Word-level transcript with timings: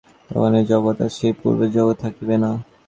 তখন 0.29 0.51
এই 0.59 0.65
জগৎ 0.71 0.97
আর 1.05 1.11
সেই 1.17 1.33
পূর্বের 1.39 1.69
জগৎ 1.77 1.97
থাকিবে 2.03 2.35
না। 2.43 2.49